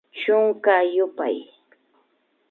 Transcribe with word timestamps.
Chunka 0.19 0.75
yupay 0.95 1.37